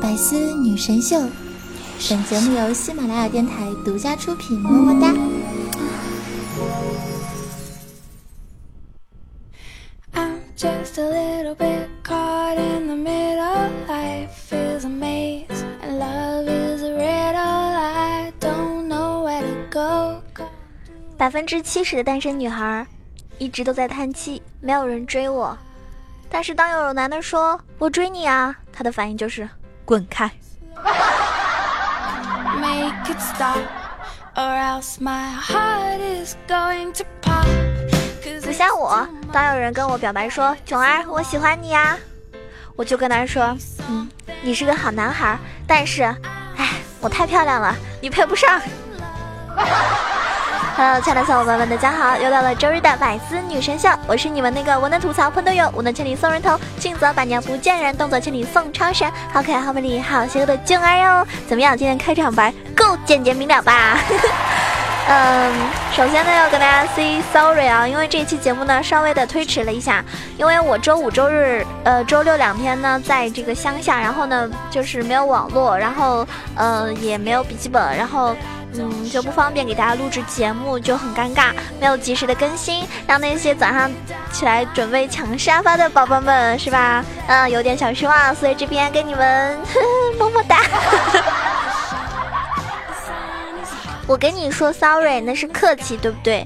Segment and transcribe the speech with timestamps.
[0.00, 1.20] 百思女神秀，
[2.08, 5.14] 本节目由喜马拉雅电台独家出品，么么哒。
[21.18, 22.86] 百分之七十的单身女孩
[23.36, 25.56] 一直都在叹气，没有人追我。
[26.30, 29.48] 但是当有男的说“我追你啊”，他的反应就是
[29.84, 30.30] “滚开”。
[38.42, 41.96] 不像我，当有人跟我表白说“囧儿，我喜欢你呀”，
[42.74, 43.56] 我就跟他说
[43.88, 44.08] ：“嗯，
[44.42, 46.02] 你是个好男孩，但是，
[46.56, 48.60] 哎，我太漂亮了，你配不上。”
[50.76, 52.16] Hello，亲爱的小伙伴们，大家好！
[52.16, 61.26] 又到了周日的百思女神秀，我是你们那个文能吐槽喷队友，武能千里送人头，静则百年不见人，动作千里送超神，好可爱、好美丽、好邪恶的静儿哟！
[61.48, 61.76] 怎么样？
[61.76, 63.98] 今天开场白够简洁明了吧？
[65.08, 65.52] 嗯，
[65.92, 70.04] 首先呢，要跟大家 say sorry 啊，因为这期节目呢稍微的推迟了一下，
[70.38, 78.36] 因为我周五、周日、呃周六两天呢在这个乡下，然后呢就是没有网络，然后呃也没有笔记本，然后。
[78.74, 83.90] 嗯，就不方便给大家录制节目，就很尴尬，没有及时的更新，让那些早上
[84.32, 87.04] 起来准备抢沙发的宝宝们，是吧？
[87.26, 89.58] 嗯，有点小失望，所以这边跟你们
[90.18, 90.58] 么么哒。
[94.06, 96.44] 我跟你说 sorry，那是客气，对不对？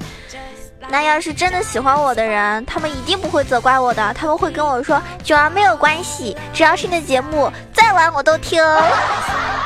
[0.88, 8.62] 那要是真的喜欢我的人，他们一定不会责怪我的，他们会跟我说，九儿没有关系，只要是你的节目，再晚我都听。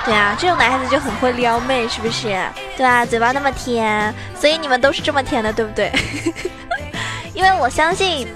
[0.05, 2.39] 对啊，这种男孩子就很会撩妹，是不是？
[2.77, 5.93] 对啊，嘴巴那么甜，所以你们都是这么甜的，对不对？
[7.35, 8.27] 因为我相信，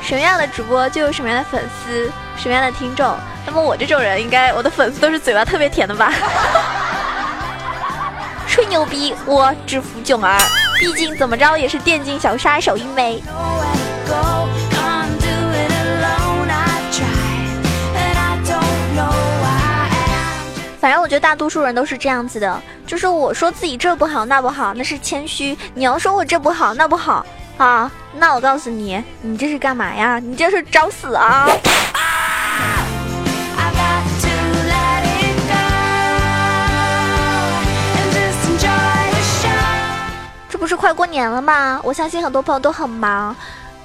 [0.00, 3.14] 什么样的主播就有什么样的粉丝，什么样的听众。
[3.44, 6.10] 那么我这种人，应该我的粉丝都是嘴巴特别甜的吧？
[8.48, 10.38] 吹牛逼，我制服囧儿，
[10.78, 13.22] 毕竟怎么着也是电竞小杀手一枚。
[20.80, 27.26] 反正我觉得大多数人都是这样子的，就是我说自己这不好那不好，那是谦虚；你要说我这不好那不好
[27.58, 30.20] 啊，那我告诉你，你这是干嘛呀？
[30.20, 31.48] 你这是找死啊！
[40.58, 41.80] 不是快过年了吗？
[41.84, 43.34] 我相信很多朋友都很忙。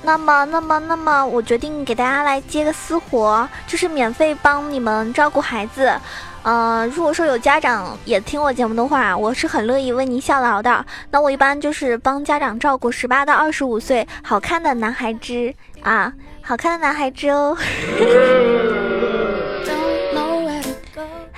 [0.01, 5.94] 那么，那么，那么，我决定给大家来接个私活，就是免费帮你们照顾孩子。
[6.41, 10.85] 呃，如果说有家长也听我节目的话，我是很乐意为您效劳的。
[11.09, 15.53] 那我一般就是帮家长照顾十八到二十五岁好看的男孩子
[15.84, 16.11] 啊，
[16.41, 17.55] 好看的男孩子哦。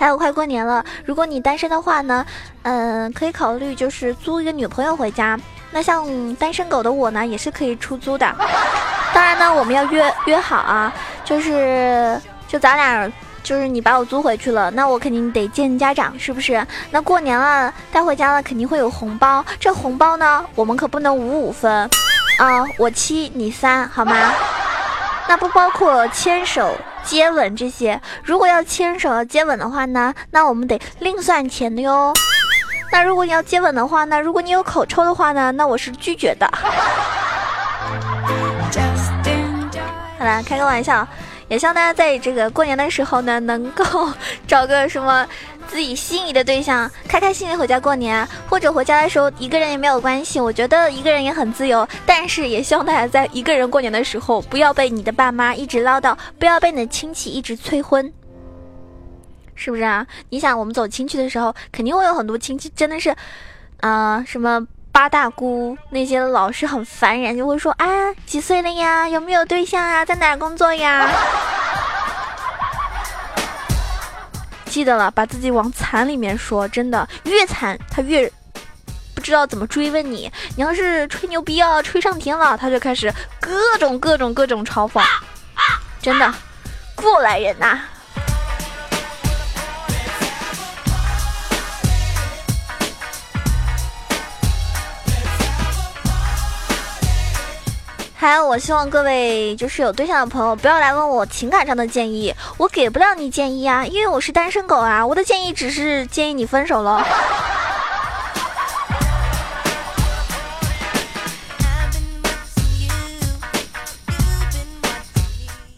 [0.06, 2.24] 还有快过年了，如果你单身的话呢，
[2.62, 5.36] 嗯，可以考虑就是租一个女朋友回家。
[5.72, 8.32] 那像单身狗的我呢，也是可以出租的。
[9.16, 10.94] 当然呢，我们要约约好啊，
[11.24, 13.12] 就是就咱俩。
[13.42, 16.66] 就是你把我租回去了，那我肯定得见家长，是不是？
[16.92, 19.44] 那过年了带回家了，肯定会有红包。
[19.60, 21.72] 这红包呢，我们可不能五五分，
[22.38, 24.16] 啊，我七你三，好吗？
[25.28, 28.00] 那不包括牵手、接吻这些。
[28.24, 32.14] 如果要牵手、要接吻的话呢，那我们得另算钱的哟。
[32.92, 36.50] 那如果你要接吻的话呢，如果你有口臭的话呢，那我是拒绝的。
[40.18, 41.08] 好了，开个玩笑。
[41.48, 44.10] 也希望大家在这个过年的时候呢，能够
[44.48, 45.24] 找个什么
[45.68, 50.40] 自己心仪的对象，开开心心回家过年，或者回家的时候一个人也没有关系。
[50.40, 58.12] 我觉得一个人也很自由，但是也希望大家在一个人过年的时候，不要被你的爸妈一直唠叨，不要被你的亲戚一直催婚，
[59.56, 60.06] 是不是啊？
[60.30, 63.16] 你想，我们走亲戚的时候，肯定会有很多亲戚真的是，
[63.82, 64.66] 啊，什么。
[64.96, 71.12] 八大姑那些老是很烦人，就会说啊几岁了呀，有没有对象啊，在哪工作呀？
[74.76, 78.30] 记得了，把自己往惨里面说，真的越惨他越
[79.14, 80.30] 不知道怎么追问你。
[80.58, 83.10] 你要是吹牛逼啊，吹上天了，他就开始
[83.40, 85.02] 各种各种各种嘲讽，
[86.02, 86.30] 真的
[86.94, 87.80] 过来人呐。
[98.26, 107.06] 还有，我希望各位就是有对象的朋友，不要来问我情感上的建议，我给不了你建议啊，因为我是单身狗啊，我的建议只是建议你分手了。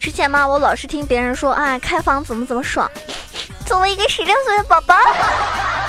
[0.00, 2.90] 之前嘛，我老是听别人说啊，开房怎么怎么爽，
[3.66, 4.96] 作为一个十六岁的宝宝，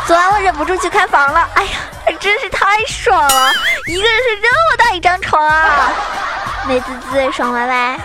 [0.05, 1.49] 昨晚我忍不住去开房了。
[1.53, 1.71] 哎呀，
[2.19, 3.49] 真是太爽了！
[3.87, 5.89] 一个人睡这么大一张床啊，
[6.67, 7.99] 美滋滋，爽歪歪。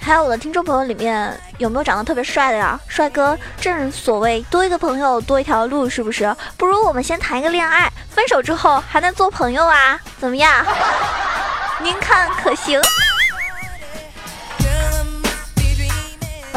[0.00, 2.80] 还有我的听众朋友里面有没有长得特别帅的呀？
[2.88, 6.34] 帅哥，正所谓多一个朋友多一条路，是不是？
[6.56, 9.98] 不如我们先谈一个恋爱，分手之后还能做朋友啊？
[10.18, 10.64] 怎么样？
[11.80, 12.80] 您看可行？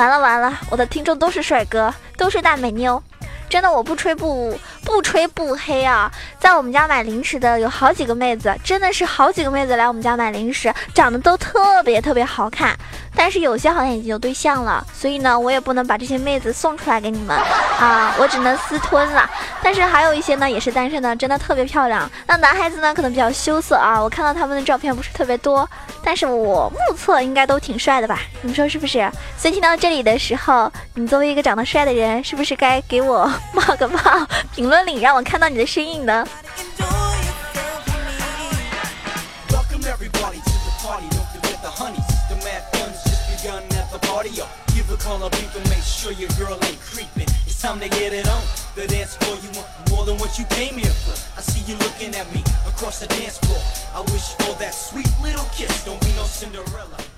[0.01, 2.99] 完了完了，我的听众都是帅哥，都是大美妞。
[3.47, 6.11] 真的，我不吹不不吹不黑啊！
[6.39, 12.75] 在我们家买零食的有好几个妹子，真的是好几个妹子来我们家买零食，长得都特别特别好看。
[13.23, 17.37] 但是有些好像已经有对象了，所以呢，我也不能把这些妹子送出来给你们
[17.79, 19.29] 啊，我只能私吞了。
[19.61, 22.09] 但是还有一些呢，也是单身的，真的特别漂亮。
[22.25, 25.69] 那男孩子呢，可能比较羞涩啊，我看到他们的照片不是特别多，
[26.03, 28.21] 但是我目测应该都挺帅的吧？
[28.41, 29.07] 你们说是不是？
[29.37, 34.25] 所以听到这里的时候，你作为一个长得帅的人，是不是该给我 冒个泡，
[34.55, 36.25] 评论里让我看到你的身影呢？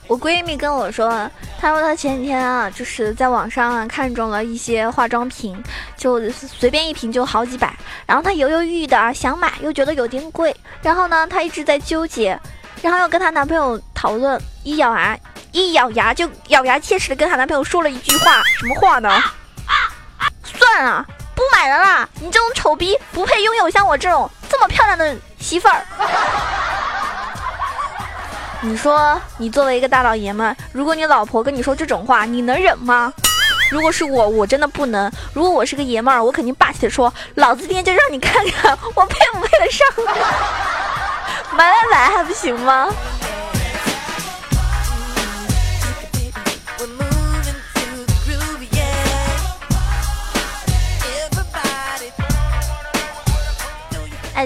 [0.07, 1.09] 我闺蜜跟我说，
[1.59, 5.57] 她说她前几天啊，就是在网上啊看中了一些化妆品，
[5.97, 7.75] 就随便一瓶就好几百，
[8.05, 12.39] 然后她犹犹豫豫的啊想买，又觉得有点贵，然后呢，她一直在纠结，
[12.83, 15.17] 然后又跟她男朋友讨论，一咬牙。
[15.53, 19.23] 一咬牙就咬牙切齿的跟她男朋友说了一句话，什么话呢？
[20.43, 21.05] 算了，
[21.35, 22.09] 不买了啦！
[22.19, 25.85] 你这种丑逼不配拥有像我这种这么漂亮的媳妇儿。
[28.61, 33.13] 你说，你作为一个大老爷们，如果你老婆跟你说这种话，你能忍吗？
[33.69, 35.11] 如果是我，我真的不能。
[35.33, 39.85] 如果我是个爷们儿，我肯定霸气的说，老子今天就让你看看我配不配得上。
[41.53, 42.87] 买买买还不行吗？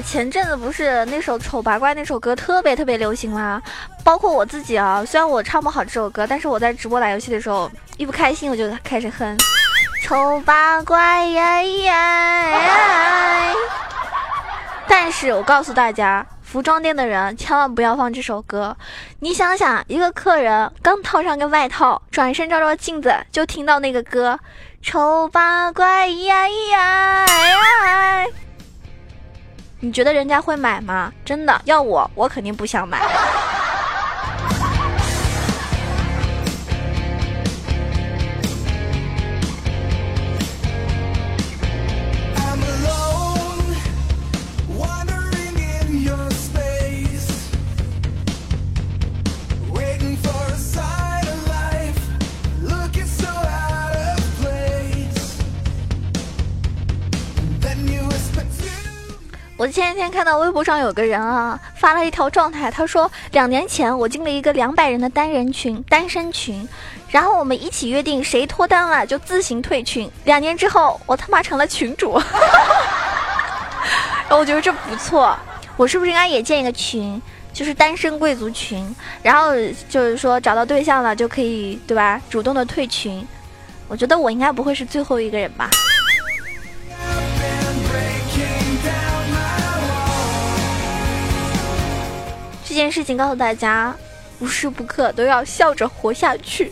[0.02, 3.62] 前阵子不是那首《丑八怪》那首歌特别特别流行吗？
[4.04, 9.38] 包括我自己啊，虽然我唱不好这首歌，但是我在直播打游戏的时候，一不开心我就开始哼。
[10.04, 13.54] 丑八怪呀呀！
[14.88, 18.78] 但是我告诉大家，服装店的人千万不要放这首歌。
[19.20, 24.40] 你想想，一个客人刚套上个外套，转身照照镜子，就听到那个歌：
[24.82, 28.26] 丑八怪呀呀呀！
[29.80, 31.14] 你觉得人家会买吗？
[31.24, 33.00] 真的，要我，我肯定不想买。
[59.78, 66.68] 前几天看到微博上有个人啊发了一条状态，他说两年前我进了一个两百人的单人群、单身群，
[67.12, 70.10] 然后我们一起约定谁脱单了就自行退群。
[70.24, 72.18] 两年之后，我他妈成了群主，
[74.24, 75.38] 然 后我觉得这不错，
[75.78, 77.22] 我是不是应该也建一个群，
[77.54, 78.84] 就是单身贵族群，
[79.22, 79.52] 然后
[79.88, 83.24] 就是说找到对象了就可以对吧，主动的退群。
[83.88, 85.70] 我觉得我应该不会是最后一个人吧。
[92.78, 93.92] 件事情告诉大家，
[94.40, 96.72] 无时不刻都要笑着活下去。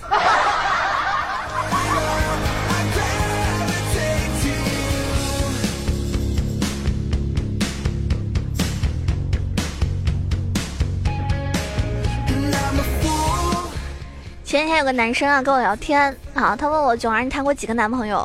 [14.43, 18.19] 前几天有个男生啊跟我聊天啊，他问我囧儿你谈过几个男朋友？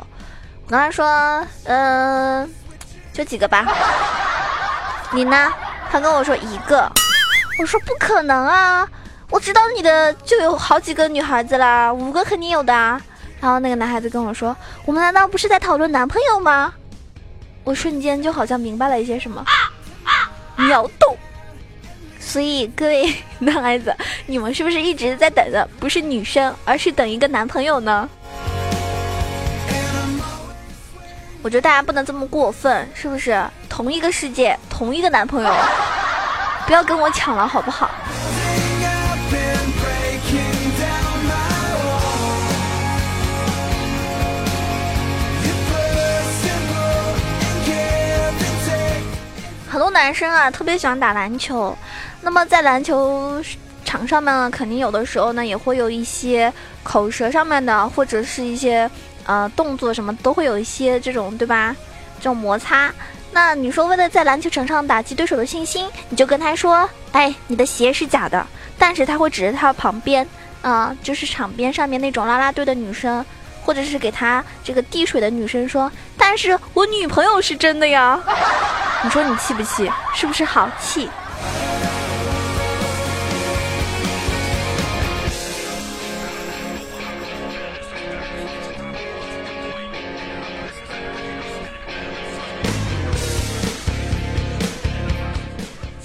[0.65, 2.47] 我跟他说，嗯，
[3.11, 3.65] 就几个吧。
[5.11, 5.51] 你呢？
[5.91, 6.89] 他跟我说一个。
[7.61, 8.89] 我说不可能啊！
[9.29, 12.73] 我知道你的就有好几个女孩子啦，五个肯定有的。
[13.39, 16.73] 然后那个男孩子跟我说：“我们难道不是在讨论男朋友吗？”
[17.63, 19.45] 我瞬间就好像明白了一些什么，
[20.55, 21.15] 秒懂。
[22.19, 28.09] 所以各位 男孩子，你们是不是一直在等的不是女生，而是等一个男朋友呢？
[31.43, 33.39] 我觉得大家不能这么过分，是不是？
[33.69, 35.53] 同一个世界，同一个男朋友。
[36.71, 37.91] 不要跟我抢了，好不好？
[49.69, 51.77] 很多男生啊，特别喜欢打篮球。
[52.21, 53.43] 那么在篮球
[53.83, 58.89] 场上面呢，肯定有的时候呢，也会有一些口舌上面的，或者是一些
[59.25, 61.75] 呃动作什么，都会有一些这种，对吧？
[62.19, 62.89] 这种摩擦。
[63.31, 68.45] 那你说为了在篮球场上打击对手的信心，你就跟他说：“哎，你的鞋是假的。”
[68.77, 70.27] 但是他会指着他旁边
[70.61, 73.25] 啊，就是场边上面那种啦啦队的女生，
[73.63, 78.19] 或者是给他这个递水的女生说：“但是我女朋友是真的呀。”
[79.03, 79.89] 你说你气不气？
[80.13, 81.09] 是不是好气？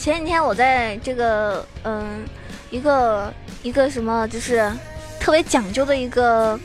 [0.06, 2.24] 前几天我在这个嗯，
[2.70, 3.34] 一个
[3.64, 4.72] 一个什么，就是
[5.18, 6.56] 特别讲究的一个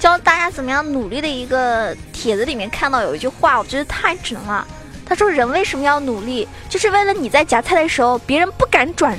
[0.00, 4.66] 教大家怎么样努力的一个帖子里面看到有一句话，我觉得太准了。
[5.06, 6.48] 他说：“人为什么要努力？
[6.68, 9.16] 就是为了你在夹菜的时候，别人不敢转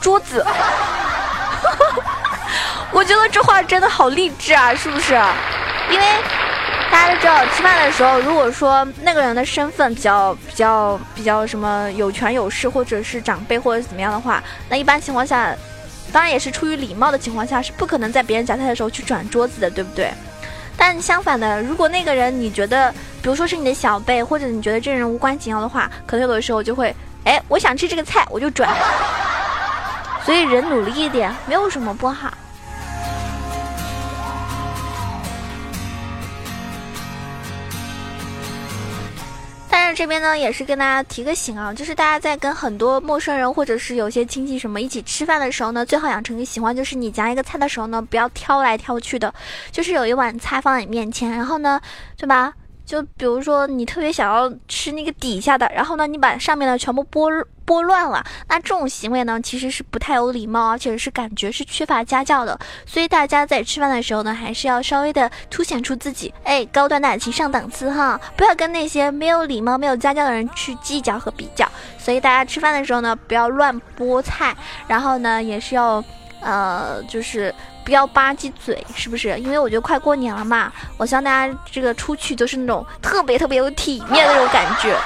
[0.00, 0.44] 桌子。
[2.90, 5.14] ”我觉得这话真的好励志啊，是不是？
[5.88, 6.04] 因为。
[6.94, 15.52] 大家都知道，吃饭的时候，如果说那个人的身份比较比较比较什么有权有势，或者是长辈或者怎么样的话，那一般情况下，
[16.12, 20.08] 当然也是出于礼貌的情况下，是不可能在别人夹菜的时候去转桌子的，对不对？
[20.76, 28.70] 但相反的，如果那个人你觉得，比如说是你的小辈，或者你觉得这人无关紧要的话，可能有的时候就会，哎，我想吃这个菜，我就转。
[30.24, 32.32] 所以人努力一点，没有什么不好。
[39.94, 49.32] 这边呢，也是跟大家提个醒啊，就是大家在跟很多陌生人或者是有些亲戚什么一起吃饭的时候呢，最好养成一个习惯，就是你夹一个菜的时候呢，不要挑来挑去的，
[49.70, 51.80] 就是有一碗菜放在你面前，然后呢，
[52.16, 52.52] 对吧？
[52.84, 57.30] 就比如说你特别想要吃那个底下的，然后呢，你把上面的全部拨
[57.64, 62.58] 拨乱了，那这种行为呢，其实是不太有礼貌，而且是感觉是缺乏家教的。
[62.84, 71.66] 所以大家在吃饭的时候呢，还是要稍微的凸显出自己，哎，高端大气上档次哈，不要跟那些没有礼貌、没有家教的人去计较和比较。
[71.98, 74.54] 所以大家吃饭的时候呢，不要乱拨菜，
[74.86, 76.04] 然后呢，也是要，
[76.40, 77.54] 呃，就是。
[77.84, 79.38] 不要吧唧嘴，是不是？
[79.38, 84.96] 因为我觉得快过年了嘛，我希望大家这个出去都是那种特别特别有体面的那种感觉。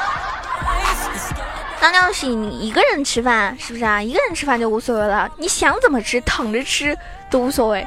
[1.80, 4.02] 那要是你一个人吃饭，是不是啊？
[4.02, 6.96] 一个人吃饭就无所谓了，你想怎么吃，躺着吃
[7.30, 7.86] 都无所谓。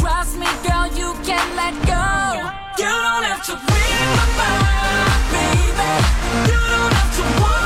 [0.00, 2.69] Trust me, girl, you can let go.
[2.80, 4.26] You don't have to read my
[5.36, 5.90] baby.
[6.48, 7.59] You don't have to wonder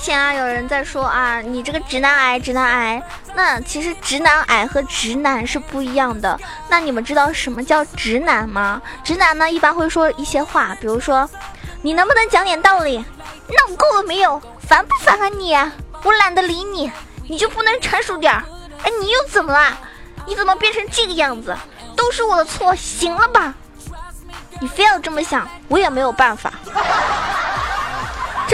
[0.00, 3.02] 前啊，有人在说啊，你这个直男癌，直男癌。
[3.34, 6.38] 那其实直男癌和直男是不一样的。
[6.68, 8.80] 那你们知道什么叫直男吗？
[9.04, 11.28] 直男呢，一般会说一些话，比如说，
[11.82, 12.98] 你能不能讲点道理？
[12.98, 14.40] 闹够了没有？
[14.66, 15.54] 烦不烦啊你？
[16.02, 16.90] 我懒得理你，
[17.28, 18.32] 你就不能成熟点？
[18.32, 19.78] 哎，你又怎么了？
[20.26, 21.56] 你怎么变成这个样子？
[21.94, 23.54] 都是我的错，行了吧？
[24.60, 26.52] 你非要这么想，我也没有办法。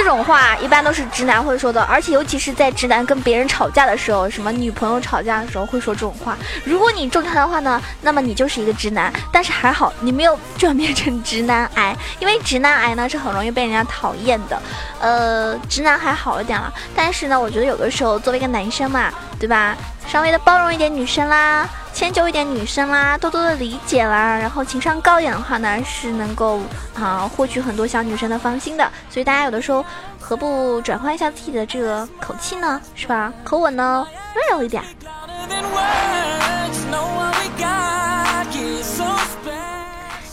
[0.07, 6.39] 这种话一般都是直男会说的，而且尤其是在直男跟别人吵架的时候，什么女朋友吵架的时候会说这种话。
[6.63, 9.13] 如果你中他的话呢，那么你就是一个直男。
[9.33, 14.63] 但是还好你没有转变成直男癌，因为直男癌呢是很容易被人家讨厌的。
[15.01, 19.77] 呃，直男还好一点了，但是呢，我觉得有的时候作为一个男生嘛，对吧？
[20.07, 21.69] 稍微的包容一点女生啦。
[21.93, 26.61] 迁就一点女生啦，多多的理解啦，然后情商高一点的话呢，是能够
[26.95, 28.87] 啊获取很多小女生的芳心的。
[29.09, 29.83] 所以大家有的时候
[30.21, 32.79] 何不转换一下自己的这个口气呢？
[32.95, 33.33] 是吧？
[33.43, 34.85] 口吻呢温柔一点。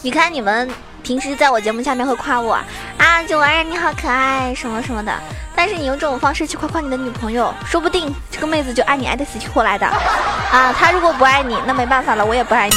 [0.01, 0.69] 你看你们
[1.01, 2.55] 平时在我节目下面会夸我
[2.97, 5.17] 啊，九儿你好可爱什么什么的。
[5.55, 12.75] 但是你用这种方式去夸夸你的女朋友，说不定这个妹子就爱你爱的死去活来的，啊，她如果不爱你，那没办法了，我也不爱你。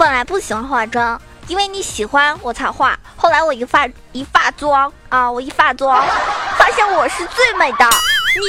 [0.00, 2.98] 本来不喜欢化妆，因为你喜欢我才化。
[3.16, 6.02] 后来我一化一化妆啊，我一化妆，
[6.56, 7.84] 发现我是最美的。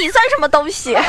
[0.00, 0.96] 你算什么东西？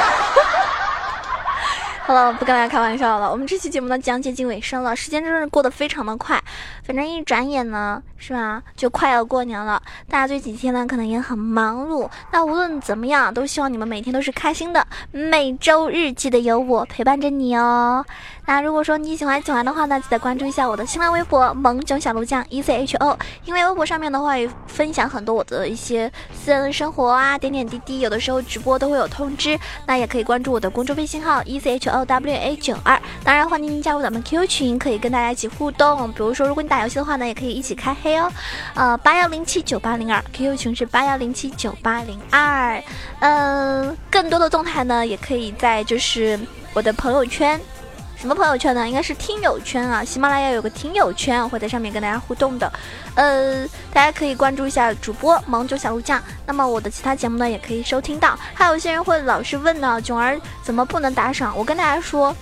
[2.06, 3.32] 好了，不跟大家开玩笑了。
[3.32, 6.38] 我们这期节目呢将接近尾声了，时间真是过得非常的快。
[6.86, 9.82] 反正一转眼呢，是吧，就快要过年了。
[10.10, 12.10] 大家这几天呢可能也很忙碌。
[12.32, 14.86] 那无论怎么样，都希望你们每天都是开心的。
[15.12, 18.06] 每周日记得有我陪伴着你哦。
[18.46, 29.58] 那如果说你喜欢喜欢的话呢，记得关注一下我的新浪微博萌囧小鹿酱 E C H O，因为微博上面的话也分享很多我的一些私人生活啊，点点滴滴，有的时候直播都会有通知。
[29.88, 36.12] 那也可以关注我的公众微信号 E C H O W A 九二，当然欢迎您加入咱们 Q 群，可以跟大家一起互动。
[36.12, 38.32] 比如说，如果你打游戏的话呢，也可以一起开黑哦。
[38.74, 42.84] 呃，八幺零七九八零二，QQ 群是八幺零七九八零二。
[43.20, 46.39] 嗯，更多的动态呢，也可以在就是
[46.74, 47.62] 我的朋友圈。
[48.18, 48.88] 什么朋友圈呢？
[48.88, 50.03] 应该是听友圈啊！
[50.03, 52.72] 喜马拉雅有个听友圈，会在上面跟大家互动的。
[53.13, 56.20] 呃，大家可以关注一下主播萌九小鹿酱。
[56.48, 58.36] 那么我的其他节目呢，也可以收听到。
[58.56, 61.56] 还有些人会老是问呢，囧儿怎么不能打赏？
[61.56, 62.36] 我跟大家说。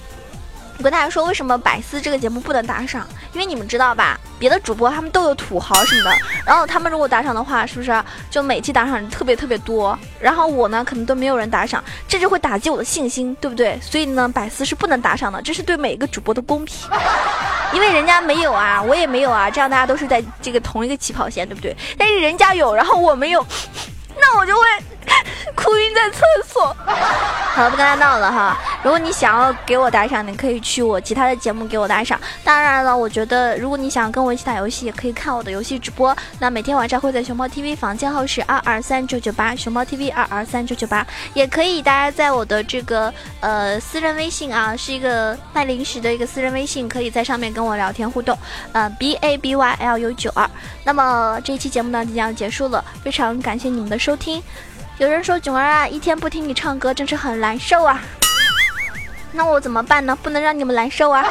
[0.81, 3.07] 我跟大家说，为什么百思这个节目不能打赏？
[3.33, 9.95] 因为你们知道吧，别的主播他们都有土豪什么的，然后他们如果打赏的话，是不是就每期打赏特别特别多？
[10.19, 13.77] 然后我呢，可能都没有人打赏，这就会打击我的信心，对不对？
[13.79, 16.89] 所以呢，百思是不能打赏的，这是对每一个主播的公平。
[17.73, 21.77] 因为人家没有啊，我也没有啊，这样大家都是在这个同一个起跑线，对不对？
[21.95, 23.45] 但是人家有，然后我没有，
[24.19, 24.61] 那我就会。
[25.55, 26.75] 哭晕在厕所。
[27.53, 28.57] 好了，不跟他闹了哈。
[28.83, 32.19] 如果你想要给我打赏，你可以去我其他的节目给我打赏。
[32.43, 36.15] 当然了，我觉得如果你想跟我一起打游戏，也可以看我的游戏直播。
[36.39, 41.05] 那每天晚上会在熊猫 TV 房间号是二二三九九八，熊猫 TV 二二三九九八。
[41.33, 48.37] 也可以大家在我的这个呃私人微信啊，是一个卖零食的一个私人微信，可以在上面跟我聊天互动。
[48.71, 50.49] 呃，B A B Y L U 九二。
[50.83, 54.41] 那么这一期节目呢即将结束了，非常感谢你们的收听。
[55.01, 57.99] 有人说囧儿啊，一天不听你唱歌，真是很难受啊。
[59.31, 60.15] 那我怎么办呢？
[60.21, 61.25] 不能让你们难受啊。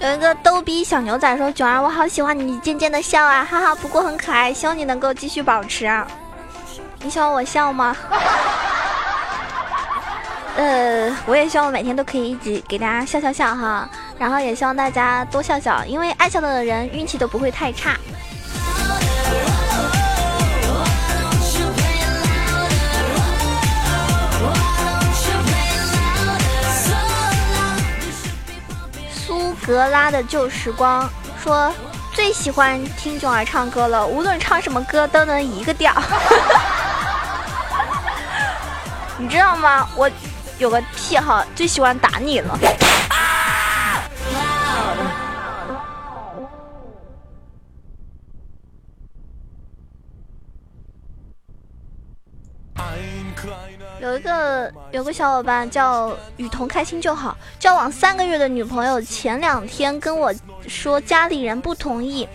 [0.00, 5.86] 有一个逗逼小牛仔说：“囧儿，我好喜欢你渐渐的笑啊，哈哈，不过很可爱，希望你能够继续保持。
[7.02, 7.96] 你喜欢我笑吗？
[10.56, 17.96] 呃，我也希望每天都可以一直给大家笑笑笑哈，然后也希望大家多笑笑，因为爱笑的人运气都不会太差。”
[29.68, 31.06] 格拉的旧时光
[31.44, 31.70] 说
[32.14, 35.92] 最喜欢听囧儿唱歌了，无论唱什么歌都能一个调。
[39.18, 39.86] 你知道吗？
[39.94, 40.10] 我
[40.56, 42.58] 有个癖好，最喜欢打你了。
[54.90, 57.36] 有个小伙伴叫雨桐，开心就好。
[57.58, 60.32] 交往三个月的女朋友前两天跟我
[60.66, 62.28] 说家里人不同意，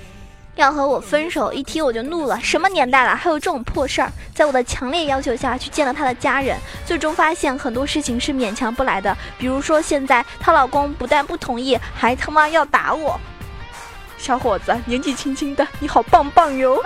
[0.56, 1.52] 要和我分手。
[1.52, 4.12] 一听我就怒了，什么年代了还有这种破事儿？
[4.34, 9.16] 在我的强烈要求下去见了她的家人，最终发现很多事情是勉强不来的。
[9.38, 13.20] 比如说现在她老公不但不同意，还他妈要打我。
[14.18, 16.82] 小伙子，年纪轻轻的，你好棒棒哟！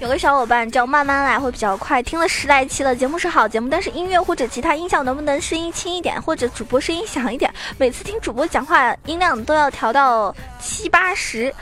[0.00, 7.52] 有个小伙伴叫慢慢来会比较快，听了十来期了，节目是好节目，但是音乐或者其他音效能不能声音轻一点，或者主播声音响一点？
[7.78, 11.54] 每次听主播讲话音量都要调到七八十，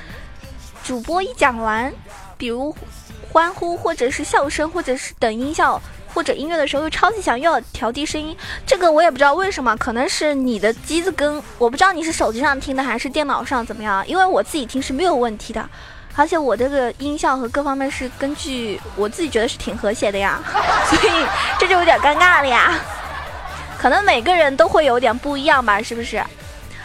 [0.83, 1.93] 主播一讲完，
[2.37, 2.75] 比如
[3.31, 5.81] 欢呼或者是笑声或者是等音效。
[6.15, 15.69] 或者音乐的时候又超级响，又要调低声音，这个我也不知道为什么，可能是你的机子跟我不知道你是手机上听的还是电脑上怎么样，因为我自己听是没有问题的，
[16.15, 20.41] 而且我这个音效和各方面是根据我自己觉得是挺和谐的呀，
[20.89, 21.27] 所以
[21.59, 22.75] 这就有点尴尬了呀，
[23.79, 26.23] 可能每个人都会有点不一样吧，是不是？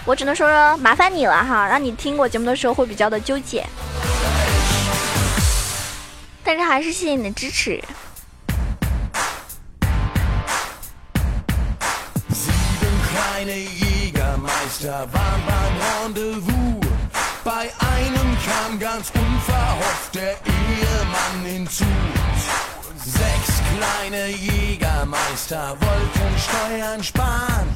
[0.05, 3.65] 我只能说说麻烦你了哈，让你听我节目的时候会比较的纠结，
[6.45, 7.83] 但是还是谢谢你的支持。
[14.77, 16.85] Meister waren beim Rendezvous.
[17.43, 21.85] Bei einem kam ganz unverhofft der Ehemann hinzu.
[23.03, 27.75] Sechs kleine Jägermeister wollten Steuern sparen.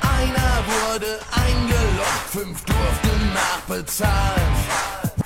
[0.00, 4.52] Einer wurde eingeloggt, fünf durften nachbezahlen.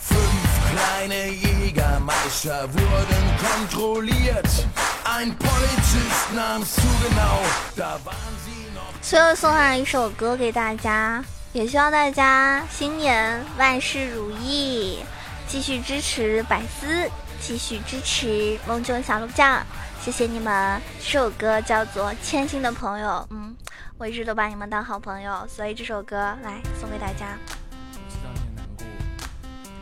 [0.00, 4.66] Fünf kleine Jägermeister wurden kontrolliert.
[5.04, 7.42] Ein Polizist nahm's zu genau,
[7.76, 8.55] da waren sie
[9.02, 15.04] 最后送上一首歌给大家，也希望大家新年万事如意，
[15.46, 17.08] 继续支持百思，
[17.40, 19.62] 继续支持梦中小鹿酱，
[20.02, 20.80] 谢谢你们。
[20.98, 23.54] 这首歌叫做《千心的朋友》，嗯，
[23.96, 27.38] 我一直都把你们当好朋友，所以这首歌来送给大家。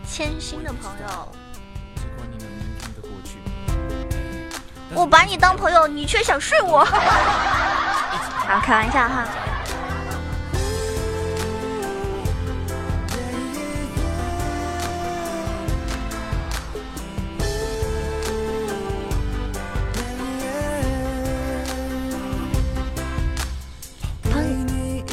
[0.06, 1.28] 千心的朋友。
[4.96, 6.86] 我把你当朋友，你却想睡我。
[8.46, 9.24] 好，开玩笑哈。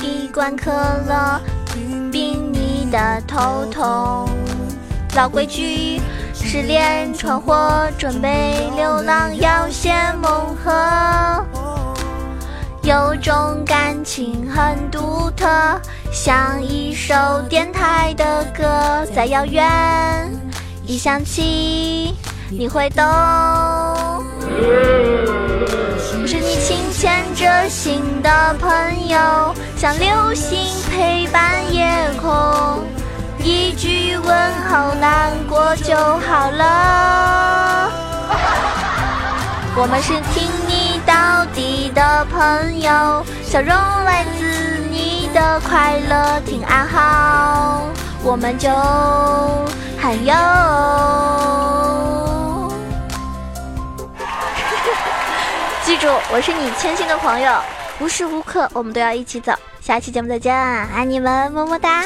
[0.04, 1.42] 一罐可乐，
[2.12, 4.30] 冰你的头痛。
[5.16, 6.02] 老规矩，
[6.34, 11.46] 失恋闯祸，准备流浪，要先梦河。
[12.84, 15.48] 有种感情很独特，
[16.12, 17.14] 像一首
[17.48, 19.70] 电台的歌，在遥远
[20.88, 22.16] 一响起，
[22.50, 23.06] 你会懂。
[26.24, 30.58] 我是你轻牵着心的朋友，像流星
[30.90, 31.88] 陪伴夜
[32.20, 32.84] 空，
[33.44, 37.92] 一句问候难过就好了。
[39.74, 40.51] 我们是听
[41.12, 47.82] 到底的朋友，笑容来自你的快乐，听暗号，
[48.24, 48.70] 我们就
[50.00, 50.34] 很有。
[55.84, 57.60] 记住，我是你千心的朋友，
[58.00, 59.52] 无时无刻我们都要一起走。
[59.82, 62.06] 下期节目再见，爱你们，么么哒。